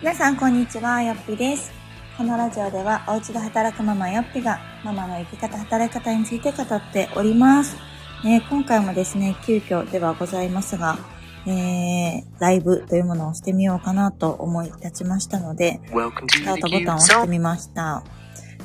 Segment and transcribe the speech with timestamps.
[0.00, 1.02] 皆さん、こんにちは。
[1.02, 1.70] よっぴです。
[2.16, 7.76] このラジオでは、お家で働くママよっぴが、ママの生き方、働き方について語っております。
[8.24, 10.96] ね、今回もですね、急遽ではございますが、
[11.46, 15.82] えー、ライブというものをしてみようかなと思い立ちましたので、
[16.30, 18.02] スタートボタンを押して.みました。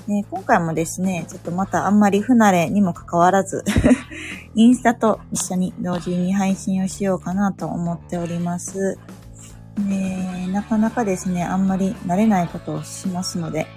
[0.07, 3.65] ね、今回もですね、ちょっとまたあんまり不慣れにもかかわらず、
[4.55, 8.97] インスタと一緒に同時に配信をしようかなと思っております。
[9.77, 13.67] ね、なかなかですね、あんまり慣れないことをしますので、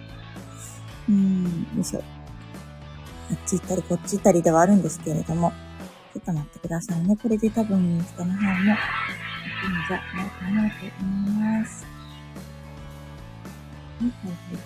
[1.08, 2.02] うん、よいしょ。
[3.30, 5.52] あっち行ったりこっち行ったりではあるんですけれども、
[6.14, 7.16] ちょっと待ってくださいね。
[7.20, 11.86] これで多分インスタの方も、いいんじゃないかなと思います。
[13.98, 14.60] はいはいは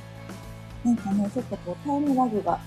[0.85, 0.87] い。
[0.87, 2.61] なんかね、ちょっとこうタイムラグが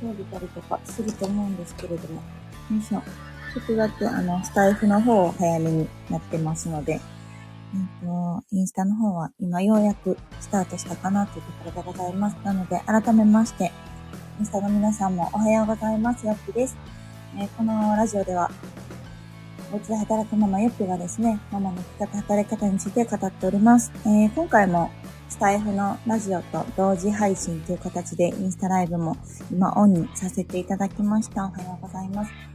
[0.00, 2.22] 生じたりとかすると思うんですけれども、よ
[2.78, 3.02] いしょ。
[3.54, 7.00] ちょっとだけあの、スタイフの方を早めになってますので、
[7.74, 12.34] えっと、インスタの方は今ようやくスタートしたかなというところでございます。
[12.44, 13.72] なので、改めまして、
[14.38, 16.26] インスタの皆さんもおはようございます。
[16.26, 16.76] よっぴです。
[17.38, 18.50] えーこのラジオでは、
[19.72, 23.92] お家で働くママよっぴがですね、ママの生き方、働き方について語っております。
[24.04, 24.90] えー今回も
[25.28, 29.16] スタイフのラジオと同時配信という形でインスタライブも
[29.50, 31.46] 今オンにさせていただきました。
[31.46, 32.45] おはようございます。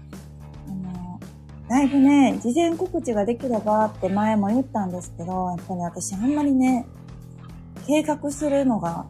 [1.72, 6.86] だいぶね、事前告知ができればって前も言ったんですけど、やっぱり私あんまりね、
[7.88, 9.06] 計画するのが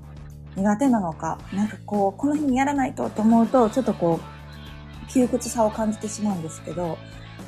[0.55, 6.99] 苦手なのか、なんかこう、この日にやらないとと思うと、ちょっとこう、窮屈さを感じてしまうんですけど、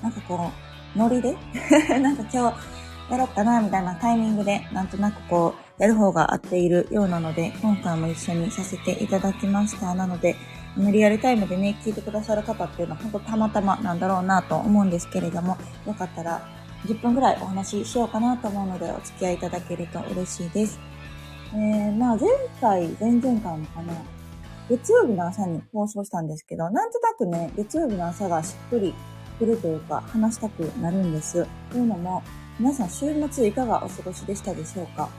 [0.01, 0.49] なんかこ
[0.95, 1.37] う、ノリで？
[2.01, 9.93] なんか今日やろうかな、みたいなタイミングで、なんとなくこう、やる方が合っているようなので、今回も一緒にさせていただきました。
[9.93, 10.35] なので、
[10.75, 16.41] あのリアルタイムでね、聞いてくださる方っていうのは本当たまたまなんだろうなと思うんですけれども、よかったら
[16.85, 20.79] 10分ぐらいお話ししようかなと思うので、お付き合いいただけると嬉しいです。
[21.53, 22.29] えー、まあ前
[22.59, 23.93] 回、前々回もかな、
[24.69, 28.95] 月曜日の朝に放送したんですけど、なんとなくね、月曜日の朝がしっくり
[29.37, 31.45] くるというか、話したくなるんです。
[31.71, 32.23] というのも、
[32.59, 35.09] 皆さん週末いかがお過ごしでしたでしょうか、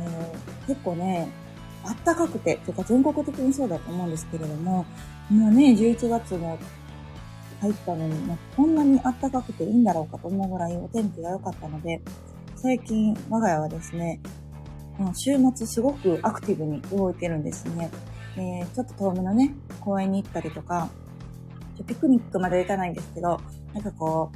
[0.00, 1.28] えー結構ね、
[1.84, 4.86] あったかくて、とか全国的にそうだと思うんですけれども、
[5.30, 6.58] もうね、11月も
[7.60, 12.00] 入ったのに、まあこんなにあったかくていいんだろうかと思うぐらいお天気が良かったので、
[12.56, 14.20] 最近我が家はですね、
[14.96, 17.90] この週末すごくアクティブに動いてるんですね。
[18.36, 20.88] えーちょっと遠めのね、公園に行ったりとか、
[21.76, 23.40] ちょピクニックまで行かないんですけど、
[23.74, 24.30] なんかこ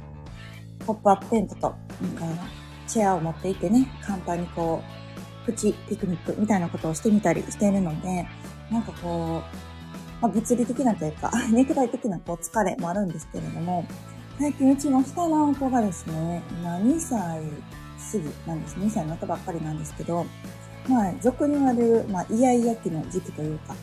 [0.81, 2.43] う、ポップアップテントと、なんか、
[2.87, 5.06] チェアを持っていてね、簡単にこう、
[5.47, 8.27] プチピクニックみたいなことをしてみたりしているので、
[8.69, 13.85] なんかこう、まあ、物理的なというか、 肉体的なこう疲れもあるんですけれども、
[14.37, 17.41] 最近うちの下の子がですね、今2歳
[18.11, 18.75] 過ぎなんです。
[18.75, 20.25] 2歳になったばっかりなんですけど、
[20.89, 23.73] まあ、俗に言われる、まあ、イヤイヤ期の時期というか、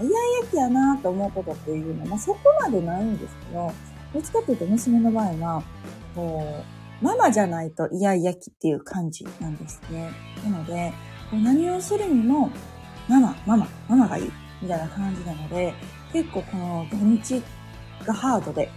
[0.00, 0.10] イヤイ
[0.44, 3.72] ヤ期やなと思うことっていうのは、まあ、そこまでないんですけど、
[4.12, 5.62] どっちかというと娘の場合は、
[6.14, 10.10] こう、ママじゃないとイヤイヤ期っていう感じなんですね。
[10.44, 10.92] なので、
[11.32, 12.50] 何をするにも、
[13.08, 15.74] ママ、ママ、ママがいい、みたいな感じなので、
[16.12, 17.42] 結構この土日
[18.04, 18.70] がハードで、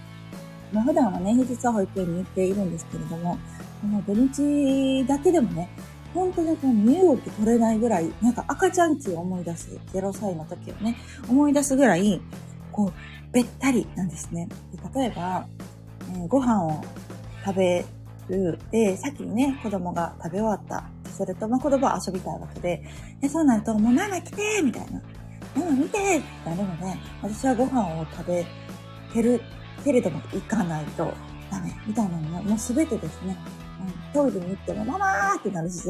[0.71, 3.37] まあ普段はね、平日は保育園に行っているんですけれども、
[3.81, 5.69] この土日だけでもね、
[6.13, 12.21] 本当にこう身動き取れないぐらい、なんか赤ちゃん期を思い出す、0歳の時をね、思い出すぐらい、
[12.71, 12.93] こう、
[13.31, 14.47] べったりなんですね。
[14.93, 15.47] で例えば、
[16.13, 16.83] えーご飯を
[17.45, 17.85] 食べ
[18.29, 18.59] る。
[18.71, 20.89] で、先にね、子供が食べ終わった。
[21.11, 22.83] それと、まあ、子供は遊びたいわけで、
[23.19, 25.01] で、そうなると、もうママ来てみたいな。
[25.55, 26.85] ママ見てってなるので、
[27.21, 28.45] 私はご飯を食べ
[29.13, 29.41] てる
[29.83, 31.13] けれども行かないと
[31.49, 31.73] ダメ。
[31.85, 33.37] みたいなのも、もうすべてですね、
[33.81, 35.87] うん、トイレに行ってもママーってなるし、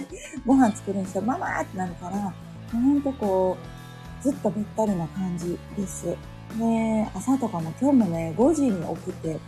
[0.46, 2.34] ご飯作るにしてもママーってなるから、
[2.72, 3.56] ほんとこ
[4.20, 6.06] う、ずっとべったりな感じです。
[6.58, 9.38] で、朝とかも今日もね、5時に起きて、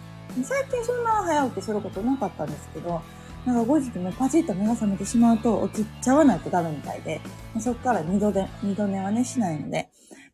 [0.43, 3.01] 最近そんな早起きすることなかったんですけど、
[3.45, 7.21] なんか5時でもうパチッと目が覚めてしまうと起きちゃわないとダメみたいで、
[7.61, 9.89] そこから二度で、二度寝はね、しないので、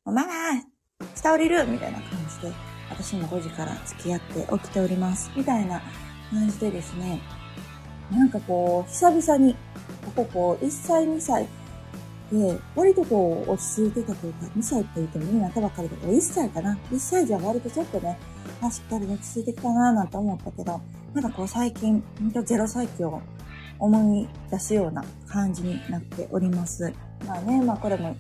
[0.05, 0.33] もうママ
[1.15, 2.55] 下降りるみたいな感じで、
[2.91, 5.31] 私も5時から付き合って起きております。
[5.37, 5.83] みたいな
[6.31, 7.21] 感じでですね、
[8.11, 9.55] なんかこう、久々に、
[10.05, 11.49] こここう、1歳、2歳
[12.33, 18.19] で、割とこう、落ち着いてたというか、2歳って言ってもいいなったばっかりで、1歳かな ?1 歳じゃ割とちょっとね、
[18.63, 20.81] あ、しっかり落ち着いてきたなぁなんて思ったけど、
[21.15, 23.21] なんかこう最近、ほんと0歳期を
[23.79, 26.93] 思い出すような感じになっております。
[27.27, 28.17] まあね、まあこれも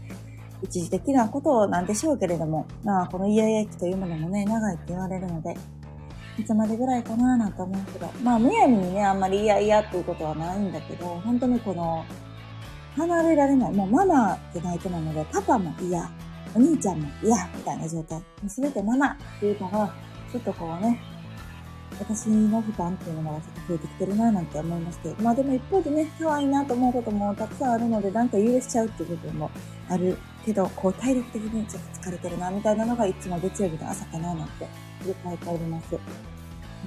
[0.62, 5.56] 一時的なことなんでしょうけれども、まあこのイヤイヤ期というものもね、長いって言われるので、
[6.38, 12.04] いつまでぐらいかなぁなんて思うけど、まあむやみにね、あんまりイヤイヤっていうことはないんだけど、本当にこの、
[12.96, 13.72] 離れられない。
[13.72, 16.10] もうママじゃないとなので、パパも嫌、
[16.54, 18.22] お兄ちゃんも嫌、みたいな状態。
[18.48, 19.94] すべてママっていうのが、
[20.32, 20.99] ちょっとこうね、
[22.00, 25.14] 私の負担っていうのがちょっと増えてきてるななんて思いまして。
[25.23, 29.50] まあでも一方でね、可愛いなと思うこともたくさんあるので、なんか許しちゃうっていう部分も
[29.88, 34.67] あるけど、こう体力的にちょっと疲れてるな、みたいなのがいつも月曜日の朝かななんて
[35.02, 35.99] 振り返っております。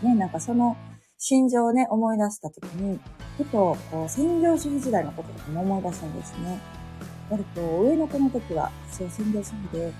[0.01, 0.75] ね、なんかその
[1.17, 2.99] 心情をね、思い出した時に、
[3.37, 6.49] ふと、こう、専業主婦時代のこととかも思い出したんですね。
[6.49, 6.59] やっ
[7.31, 9.93] ぱりこう、上の子の時は、そう、専業主婦で、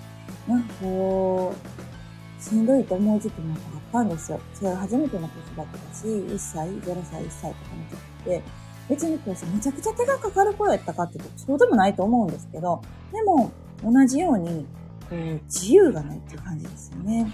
[0.47, 1.94] なんかこう、
[2.39, 4.39] しんどいと思う時期もあったんですよ。
[4.53, 8.43] それは初めての子育てだし、1歳、0歳、1歳とかの時って、
[8.89, 13.51] 別にこうさ、めちゃくちゃ手がかかる子やったかって、そうでもないと思うんですけど、でも、
[13.83, 14.65] 同じように、
[15.09, 15.15] こう、
[15.45, 17.31] 自由がないっていう感じですよね。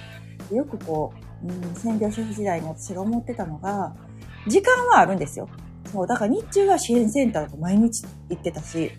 [0.51, 1.13] よくこ
[1.43, 3.93] う、うん、専業主婦時代に私が思ってたのが、
[4.47, 5.49] 時間はあるんですよ。
[5.91, 8.91] そう、だから日中は支援センターとか毎日行ってたし、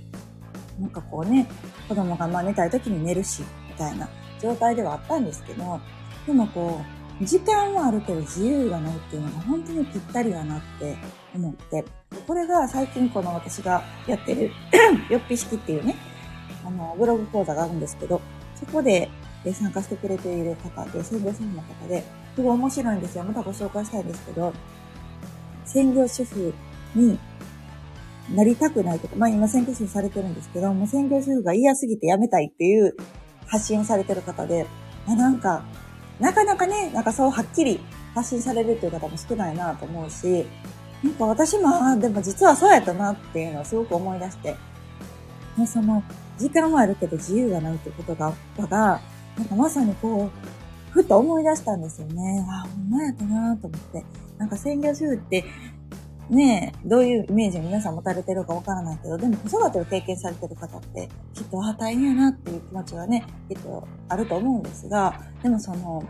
[0.79, 1.49] なんかこうね、
[1.89, 4.09] 子供がまあ寝たい時に寝るし、みたいな
[4.43, 5.81] 状態ではあったんですけど、
[6.27, 6.81] でもこ
[7.21, 10.97] う、時間はあるけど自由がないっていうのが本当にぴったりだなって
[11.35, 11.85] 思って、
[12.27, 14.51] これが最近この私がやってる
[15.09, 15.97] よっぴ式っていうね、
[16.67, 18.21] あの、ブログ講座があるんですけど、
[18.57, 19.09] そこで
[19.53, 22.05] 参加してくれている方で、専業主婦の方で、
[22.35, 23.25] すごい面白いんですよ。
[23.25, 24.53] またご紹介したいんですけど、
[25.65, 26.55] 専業主婦
[26.95, 27.19] に
[28.35, 32.97] なりたくないとか、まあ今専業主婦されてるんですけど、もう専業主婦が嫌すぎて辞めたいっていう
[33.53, 34.67] 発信されてる方で、
[35.07, 35.63] なんか、
[36.19, 37.81] なかなかね、なんかそうはっきり
[38.15, 40.47] 発信されるっていう方も少ないなと思うし、
[41.05, 44.57] なんか私も、あでも実はそうやったなっていうのをすごく思い出して、
[45.59, 46.03] ね、その、
[46.39, 49.01] 時間はあるけど自由がないってことがあった、が、
[49.37, 52.47] なんかまさにこう、ふと思い出したんですよね。
[52.49, 54.05] あ、ほんまやったなと思って。
[54.39, 55.45] なんか専業主婦って、
[56.33, 66.03] ねえ、どういうイメージを皆さん持たれてるかわからないけど、でも子育てを経験されてる方って、きっと、あ、大変やなっていう気持ちはね、きっとあると思うんですが、でもその、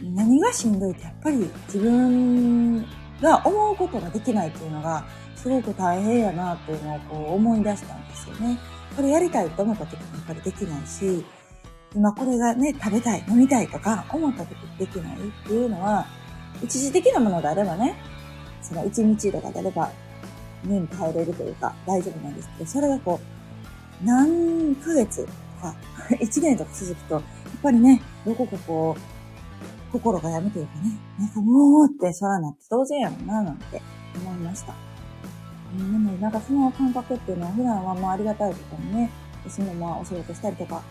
[0.00, 2.80] 何がしんどいってやっぱり自分
[3.20, 5.04] が思うことができないっていうのが、
[5.36, 8.58] すごく大変やなっていうのをこう思い出したんですよね。
[8.96, 11.26] これやりたいと思った時にやっぱりできないし、
[11.94, 16.06] 今これがね、食べたい、飲みたいとか思った時できないっていうのは、
[16.64, 17.96] 一時的なものであればね、
[18.62, 19.90] その一日とかであれば、
[20.64, 23.20] 年耐えれるというか大丈夫なんですけど、それがこ
[24.02, 25.32] う、何ヶ月と
[25.62, 25.74] か、
[26.20, 27.22] 一年とか続くと、やっ
[27.62, 33.80] ぱりね、どこかこう、心がやめというかね、なんかもうって空なって当然やろな、なんて
[34.16, 34.74] 思いました。
[35.76, 39.10] でもなんかその感覚っていうのは普段はまあありがたいことにね、
[39.44, 40.82] 私もまあお仕事したりとか、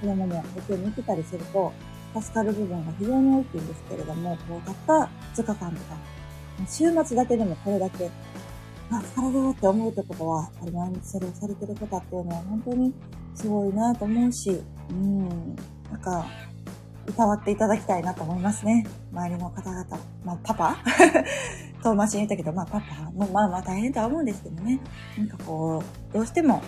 [0.00, 1.72] 子供も保育に行ってたりすると、
[2.18, 5.10] 助かる部分が非常に大きいんですけれども、こう、たった
[5.42, 5.96] 2日間とか、
[6.66, 8.10] 週末だけでもこれだけ、
[8.90, 12.94] あ、疲れるって思うってことは、あれ毎日それをされてる方っていうのは本当に
[13.34, 14.60] すごいなと思うし、
[14.90, 15.28] うん、
[15.90, 16.26] なんか、
[17.06, 18.86] 歌わっていただきたいなと思いますね。
[19.12, 19.84] 周りの方々。
[20.24, 20.76] まあ、パパ？
[21.82, 23.10] 遠回しに言ったけど、まあ、パパ？
[23.12, 24.80] もまあまあ大変とは思うんですけどね。
[25.18, 26.62] なんかこう、どうしても、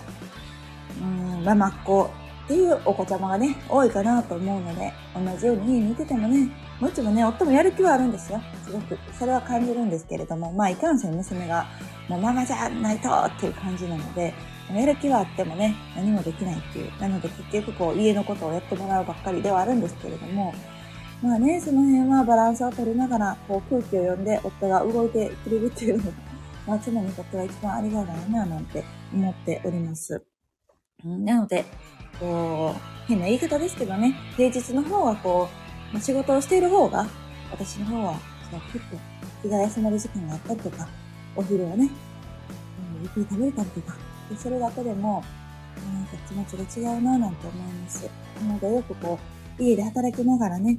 [1.01, 2.11] うん、ママっ子
[2.45, 6.51] っていうお子ちゃまがね、多いかなと思うので、同じように家にいててもね、
[6.81, 8.41] もちろんね、夫もやる気はあるんですよ。
[8.65, 8.99] すごく。
[9.19, 11.67] それは感じるんですけれども、まあ、いかんせん娘が、
[12.09, 14.35] もうママじゃないとっていう感じなので、
[14.71, 17.01] やる気はあってもね、何もできないっていう。
[17.01, 20.55] なので結局こう、家のことをやってもらうばっかりではあるんですけれども、
[21.23, 26.11] まあね、その辺はバランスを取りながら、こう、空気を読んで夫が動いてくれるっていうのが、
[26.67, 30.25] まあ、妻にとっては一番ありがたいな、なんて思っております。
[31.05, 31.65] なので、
[32.19, 35.49] こう、変な言い方ですけどね、平日の方はこ
[35.95, 37.07] う、仕事をしている方が、
[37.51, 38.15] 私の方は、
[38.51, 38.99] そう、結構、
[39.43, 40.89] 気が休まる時間があったりとか、
[41.37, 41.91] お昼はね、
[43.01, 43.97] ゆっくり食べれたりとか、
[44.37, 45.25] それだけでも、
[45.93, 48.09] なんか気持ちが違うなぁなんて思います。
[48.41, 49.19] なのでよくこ
[49.59, 50.79] う、家で働きながらね、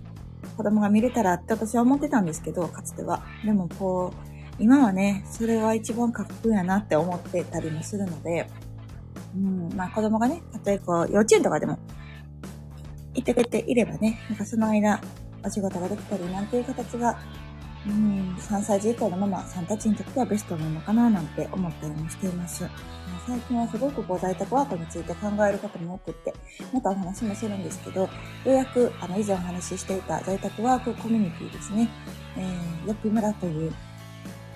[0.58, 3.24] 子供が見れたらって私は思ってたんですけど、かつては。
[3.44, 8.50] でもこう、今はね、それは一番かっこいいやなって思ってたりもするので、
[9.36, 11.80] うん、まあ子供がね、例えこう、幼稚園とかでも、
[13.14, 15.00] 行ってくれていればね、なんかその間、
[15.46, 17.20] お仕事ができたりなんていう形が、
[17.86, 22.66] うん、3歳児以降のママさんたちにとってはベストなのかななんて思ったりもしています。
[23.28, 26.34] 最近はすごくこう在宅ワークについて考えることも多くって、
[26.74, 28.10] またお話もするんですけど、よ
[28.46, 31.90] うやくあの以前お話ししていた在宅ワークコミュニティですね、
[32.38, 33.74] えー、よく村という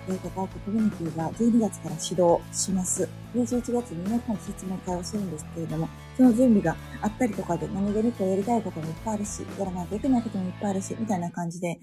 [0.07, 3.09] 在宅ワークコミュニティが12月から始動します。
[3.35, 11.77] 11月にね、今度説明会をするんですけれども、その準備があったりとかで何気にこうやりたいこともいっぱいあるし、やらないといけないこともいっぱいあるし、みたいな感じで、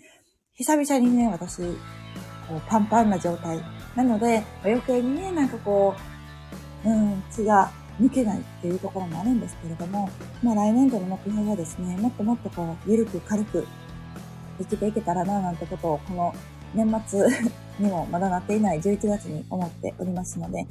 [0.55, 1.59] 久々にね、私、
[2.49, 3.61] こうパンパンな状態。
[3.95, 5.95] なので、余計にね、なんかこ
[6.85, 10.09] う、うん、気が抜けないっていうところもあるんですけれども、
[10.43, 13.67] まあ来年度の目標はですね、もっともっとこう、ゆるく軽く
[14.59, 16.35] 生きていけたらななんてことを、この
[16.75, 17.27] 年末
[17.79, 20.67] にもまだなっていない11月に思っておりますので、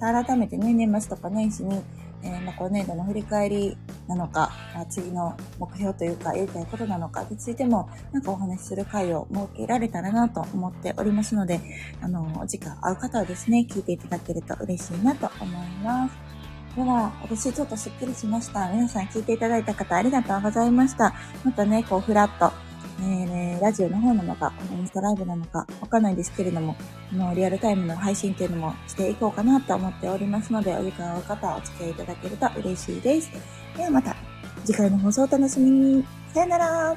[0.00, 1.82] 改めてね、年末とか年始に、
[2.22, 3.76] えー、まあ、今年度の振り返り
[4.08, 11.60] なのか、まあ、次の目標というか、やりたいことなのかについても、なんかお話しする会を設けられたらなと思っておりますので、
[12.00, 16.36] あの、お時間合う方はですね、聞いていただけると嬉しいなと思います。
[16.76, 18.70] では、私ちょっとスッキリしました。
[18.70, 21.14] 皆さん聞いていただいた方ありがとうございました。
[21.42, 22.52] またね、こう、ふらっと、
[22.98, 26.74] えー、ラジオの方なのか、インスタライブなのか、わかんないですけれども、
[27.10, 33.30] このリアルタイムの配信っていうのもしていこうかなと思っておりますので、お時間合う方お付き合いいただけると嬉しいです。
[33.76, 34.16] ではまた、
[34.64, 36.04] 次回の放送を楽しみに。
[36.32, 36.96] さよなら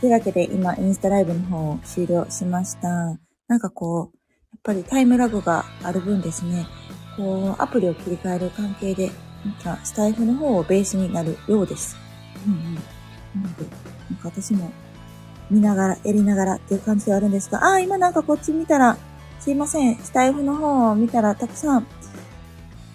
[0.00, 2.88] というわけで、今、インスタライブの方を終了しました。
[3.48, 4.16] なんかこう、
[4.52, 6.66] やっぱりタイムラグがある分ですね、
[7.16, 9.10] こう、アプリを切り替える関係で、
[9.44, 11.96] なんか、スタイフの方をベースになるようです。
[12.46, 12.74] うんうん。
[12.74, 13.64] なので、
[14.10, 14.70] なんか私も
[15.50, 18.96] 見ながら、やりながらっていう感じではあるんですが、ああ、今なんかこっち見たら、
[19.40, 21.86] すいません、スタイフの方を見たらたくさん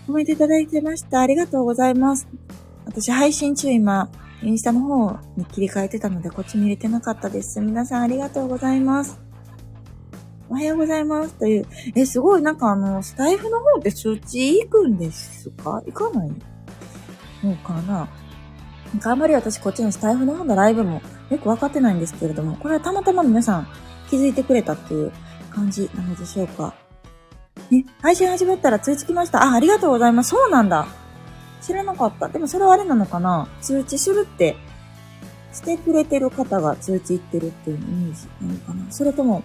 [0.05, 1.21] コメントいただいてました。
[1.21, 2.27] ありがとうございます。
[2.85, 4.09] 私配信中今、
[4.43, 7.59] インスタの方に切り替えてたので、こっち見れてなかったです。
[7.59, 9.25] 皆さんありがとうございます。
[10.47, 11.65] おはようございますという。
[11.95, 15.81] え、すごい、なんかあの、スタイフの方って通知行くんですか？
[15.85, 16.31] 行かない？
[17.43, 18.07] のかな？
[18.93, 23.67] なんかあまり私こっちのスタイフの方のライブもよくわかってないんですけれども、これはたまたま皆さん
[24.09, 25.11] 気づいてくれたっていう
[25.49, 26.75] 感じなのでしょうか？
[27.71, 29.43] ね、配信始まったら通知来ました。
[29.43, 30.29] あ、ありがとうございます。
[30.29, 30.87] そうなんだ。
[31.61, 32.29] 知らなかった。
[32.29, 33.49] でもそれはあれなのかな？
[33.61, 34.55] 通知するって、
[35.51, 38.91] してくれてる方が通知行ってるっていうイメージなのかな？
[38.91, 39.43] それとも、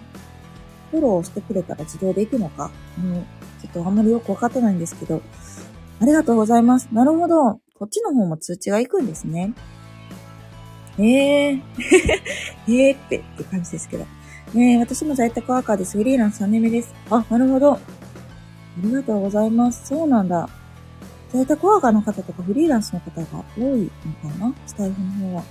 [0.91, 3.25] フォローしてくれたら自動で行くのか、うん、
[3.61, 5.21] ちょっとあんまりよくわかってないんですけど、
[6.01, 6.89] ありがとうございます。
[6.91, 7.59] なるほど。
[7.79, 9.53] こっちの方も通知が行くんですね。
[10.99, 11.61] え えー、
[12.67, 14.05] ええって、って感じですけど。
[14.53, 15.97] ねえ、私も在宅ワーカーです。
[15.97, 16.93] フリーランス3年目です。
[17.09, 17.73] あ、なるほど。
[17.73, 17.79] あ
[18.83, 19.87] りがとうございます。
[19.87, 20.49] そうなんだ。
[21.29, 23.89] 在宅ワーカーの方とかフリーランスの方が多い
[24.23, 24.53] のかな？
[24.67, 25.43] スタイフの方は。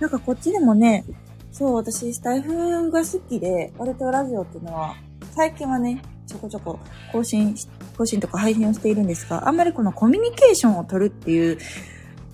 [0.00, 1.04] なんかこっちでもね、
[1.52, 4.94] そう、私、スタイフが好きで、割とラジオっていうのは、
[5.34, 6.78] 最近はね、ちょこちょこ
[7.12, 7.54] 更新、
[7.96, 11.58] 更新とか配信をしているんですが、あんまりこのコミュニケーションを取るっていう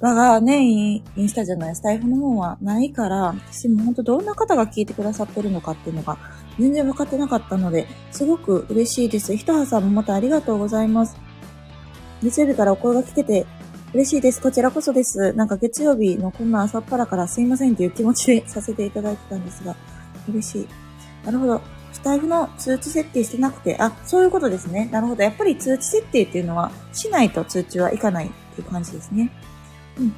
[0.01, 6.19] 場がね、インスタじゃない、スタイフの方はないから、私も本当どんな方が聞いてくださってるのかっていうのが
[6.59, 9.35] 全然分かってなかったので、すごく嬉しいです。
[9.35, 11.17] ひとはさんもまたありがとうございます。
[12.23, 13.47] 月曜日からお声が聞けて
[13.95, 14.41] 嬉しいです。
[14.41, 15.33] こちらこそです。
[15.35, 19.77] なんか月曜日のこんな朝っぱらからすいませんっていう気持ちでさせていただいてたんですが、
[20.29, 20.69] 嬉しい。
[21.25, 21.61] なるほど。
[21.93, 24.89] スタイフの通知設定してなくて、あ、そういうことですね。
[24.93, 25.23] なるほど。
[25.23, 29.31] やっぱり通知設定っていうのは、しないと通知はいかないっていう感じですね。
[29.99, 30.13] うん。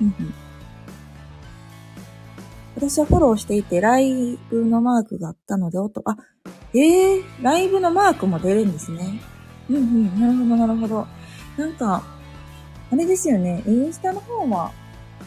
[2.74, 6.16] 私はフォローしていて、ライブのマークがあったので、音、あ、
[6.74, 9.20] ええー、ライブのマークも出るんですね。
[9.70, 11.06] うんうん、なるほど、なるほど。
[11.56, 12.17] なんか、
[12.90, 14.72] あれですよね、インスタの方は、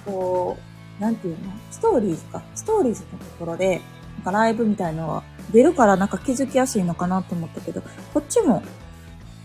[0.05, 0.57] こ
[0.99, 1.51] う、なんていうの？
[1.71, 2.43] ストーリーズか。
[2.55, 3.81] ストーリーズのところで、
[4.15, 7.81] なんかライブみたいのは出るからなんか気づきやすいのかなと思ったけど、
[8.13, 8.61] こっちも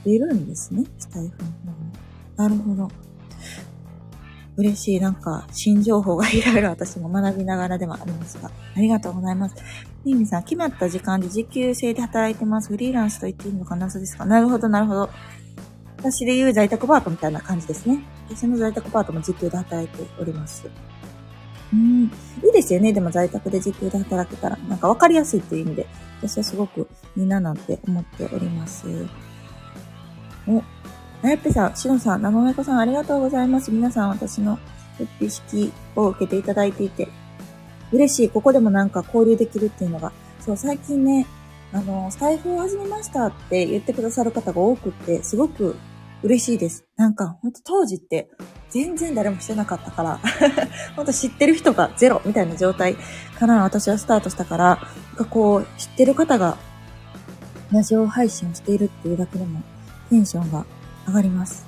[0.04, 0.84] 出るんですね。
[0.98, 1.92] スタイフの方も。
[2.36, 2.88] なるほど。
[4.58, 5.00] 嬉しい。
[5.00, 9.56] なんか、新情報がいろいろ 私も学びながらではありますが、ありがとうございます。
[10.04, 12.68] ミミさん、決まった時間で時給制で働いてます。
[12.68, 13.90] フリーランスと言っていいのかな？
[13.90, 15.10] そうですかなるほど、なるほど。
[16.10, 17.98] 私で言う在宅パートみたいな感じですね。
[18.28, 20.68] 私の在宅パートも時給で働いております。
[21.72, 22.04] うん。
[22.04, 22.92] いいですよね。
[22.92, 24.56] でも在宅で時給で働けたら。
[24.68, 25.86] なんか分かりやすいっていう意味で、
[26.22, 28.86] 私はすごくいいななんて思っております。
[30.46, 30.62] お、
[31.22, 33.72] なやっぺさん、しのさん、生めこさんありがとうございます。
[33.72, 34.60] 皆さん私の
[35.20, 37.08] レ式を受けていただいていて、
[37.90, 38.30] 嬉しい。
[38.30, 41.26] ここでもなんか交流できるっていうのが、そう、最近ね、
[41.72, 45.74] あの、スタイフを始めましたって言ってくださる方が多くって、すごく
[46.22, 46.84] 嬉しいです。
[46.96, 48.28] なんか、ほんと当時って
[48.70, 50.20] 全然誰もしてなかったから、
[50.96, 52.96] ほんと知ってる人がゼロみたいな状態
[53.38, 54.78] から私はスタートしたから、
[55.16, 56.56] かこう、知ってる方が
[57.72, 59.60] ラジオ配信をしているっていうだけでも
[60.10, 60.64] テンションが
[61.06, 61.66] 上がります。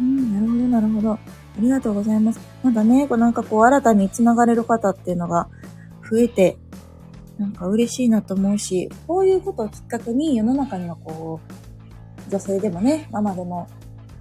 [0.00, 1.12] うん、なるほど、なるほど。
[1.12, 1.18] あ
[1.60, 2.40] りがとうございます。
[2.62, 5.48] まだね、こうなんかこう新たに繋がれる方っていうのが
[6.10, 6.58] 増えて、
[7.38, 11.63] なんか嬉しいなと思うし、こういうことをきっかけに世の中にはこう、
[12.28, 13.68] 女性でもね、ママでも、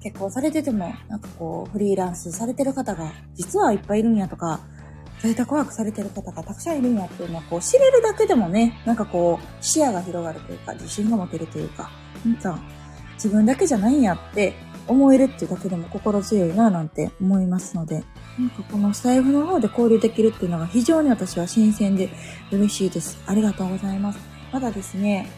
[0.02, 4.60] 結婚されてても、なんかこう、フリーランスされてる方が実はいっぱいいるんやとか、
[5.20, 11.90] 在宅ワークされてる方がたくさんいるんやっていうのは、こう、知れるだけでもね、なんかこう、視野が広がるというか、自信が持てるというか、
[12.26, 12.60] なんか、
[13.16, 14.54] 自分だけじゃないんやって
[14.88, 18.04] 思えるっていうだけでも心強いななんて思いますので、
[18.38, 22.10] なんかこのスタイフの方で交流できるっていうのが非常に私は新鮮で
[22.52, 23.22] 嬉しいです。
[23.26, 24.20] ありがとうございます。
[24.52, 25.30] まだですね、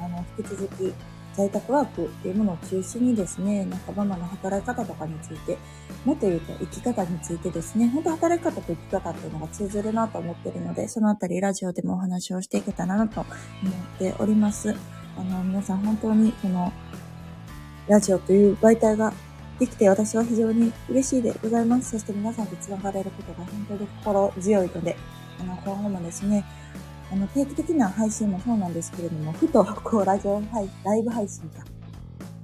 [0.00, 0.94] あの、引き続き
[1.34, 5.58] 在宅ワークっていうものを中心にですね、なんかママの働き方とかについて、
[6.04, 13.34] もっと言うと生き方についてですね、本当働き方と生き方っていうのが通ずるなと思ってるので、そのあたりラジオでもお話をしていけたらなと思っ
[13.98, 14.74] ております。
[15.16, 16.72] あの、皆さん本当にこの
[17.88, 19.12] ラジオという媒体が
[19.58, 21.90] できて私は非常に嬉しいでございます。
[21.90, 24.96] そして皆さんと繋がれることが本当に心強いので、
[25.40, 26.44] あの、今後もですね、
[27.14, 31.64] あの、定期的な配信もそうなんですけれども、ふと、こう、ラジオ配、ライブ配信か、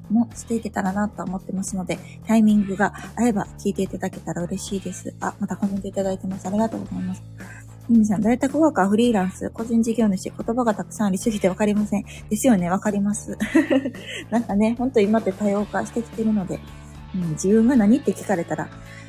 [0.09, 5.12] もしていけたらなと思ってますので、タイミングが合えば聞いていただけたら嬉しいです。
[5.21, 6.47] あ、またコメントいただいてます。
[6.47, 7.23] ありがとうございます。
[7.89, 12.05] ミミさん、在宅ワーカー、フリーランス、個人事業主、言葉がたくさんありすぎてわかりません。
[12.29, 13.37] ですよね、わかります。
[14.31, 16.61] なんかね、ほんと今って多様化してきてるので、
[17.14, 18.69] うん、自分が何って聞かれたら、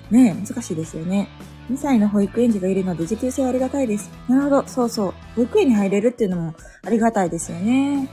[0.10, 1.30] ねえ難しいですよね。
[1.70, 4.12] 2歳の保育園児がいるので、時給制はありがたいです。
[4.28, 5.14] なるほど、そうそう。
[5.36, 8.10] 保育園に入れるっていうのもありがたいですよね。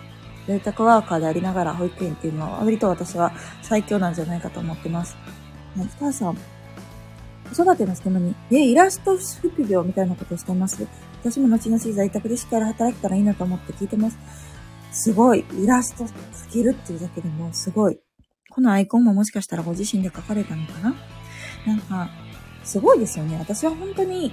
[0.46, 5.16] 在宅ワーカーでありながら保育園っていうのは割と私は最強なんじゃないかと思ってます。
[5.76, 6.36] ね、スターさん、
[7.54, 10.86] 子育ての隙間に、え、イラスト副業みたいなことしてます？
[11.22, 14.18] 私も後々在宅でしっかり働けたらいいなと思って聞いてます。
[14.92, 15.44] すごい。
[15.52, 16.08] イラスト描
[16.52, 17.98] けるっていうだけでもすごい。
[18.58, 20.92] このアイコンももしかしたらご自身で書かれたのかな？
[21.64, 22.10] なんか、
[22.64, 23.36] すごいですよね。
[23.38, 24.32] 私は本当に、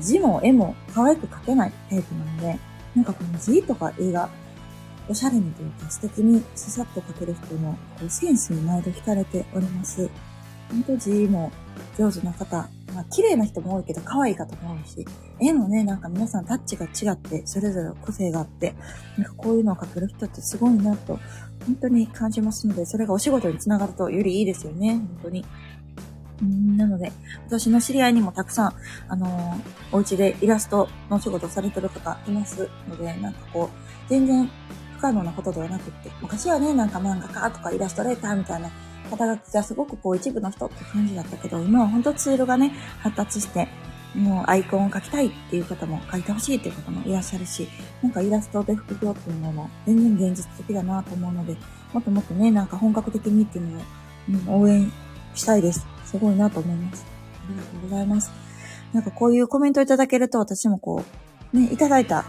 [0.00, 2.58] 字も絵も可愛く描けないタイプなので、
[2.94, 4.28] なんかこの字とか絵が、
[5.08, 7.78] おしゃれにというか素敵にささっと描ける人の
[8.10, 10.10] センスに毎度惹かれております。
[10.68, 11.50] 本当字も
[11.98, 15.06] 上手な方、まあ綺麗な人も多いけど可愛い方も多いし、
[15.40, 18.74] 絵もね、なんか皆さんタッチが違って、それぞれ個性があって、
[19.16, 21.18] なんかこういうのを描ける人ってすごいなと、
[21.66, 25.44] 本当に感じますので、それがお仕事につながるとよりいいですよね、本当に。
[26.76, 27.12] なので、
[27.46, 28.74] 私の知り合いにもたくさん、
[29.08, 34.50] あのー、お家でイラストのお仕事をされてる方いますので、なんかこう、全然
[34.96, 38.70] 不可能なことではなくって、昔はね、なんか漫画家とかイラストレーターみたいな
[39.16, 42.70] 肩書きがすごくこう一部の人って感じだったけど、今は本当ツールがね、
[43.00, 43.68] 発達して、
[44.14, 47.68] もうアイコンを描きたいっていう方も描いてほしいっていう方もいらっしゃるし、
[48.02, 51.56] なんかイラストで副業っていうのも全然現実的だなと思うので、
[51.92, 53.70] もっともっとね、なんか本格的にっていう
[54.46, 54.92] のを、うん、応援
[55.34, 55.86] したいです。
[56.04, 57.06] すごいなと思います。
[57.48, 58.30] ありがとうございます。
[58.92, 61.02] なんかこういうコメントいただけると私もこ
[61.54, 62.24] う、ね、いただいた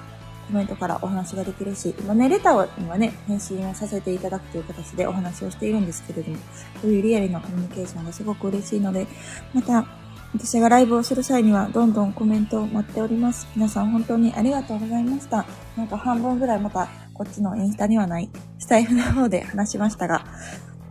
[0.48, 6.42] コメントからお話ができるし、今ね、レターにはね、返信をさせていただくという形でお話をしているんですけれども、こ
[6.86, 9.08] ういうリアルなコミュニケーションがすごく嬉しいので、
[9.54, 9.86] また、
[10.34, 13.48] 私がライブをする際には、どんどんコメントを待っております。
[13.56, 15.46] 皆さん本当にありがとうございました。
[15.78, 20.26] なんか半分ぐらいまた、こっちのインスタにはない、スタイフの方で話しましたが、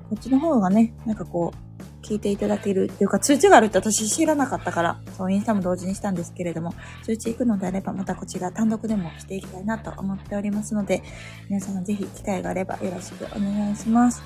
[0.09, 1.72] こっちの方がね、なんかこう、
[2.03, 11.03] 聞いていただけるっていうか、通知があるって私知らなかったから、そう、インスタも同時にしたんですけれども、通知行くのであれば、またこちら単独でもしていきたいなと思っておりますので、
[11.49, 14.23] 皆様ぜひ機会があればよろしくお願いします。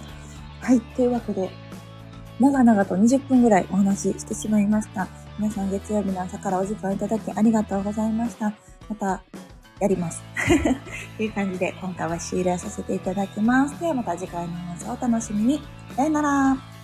[0.61, 1.51] はい、というわけで、
[2.41, 5.09] 長々と20分ぐらいお話ししてしまいました。
[5.39, 8.53] 皆さん月曜日の朝からお時間いただきありがとうございました。
[8.89, 9.23] また、
[9.81, 10.23] やります。
[11.17, 13.79] という感じで今回は終了させていただきます。
[13.81, 15.61] ではまた次回の放送をお楽しみに。
[15.95, 16.76] さよなら。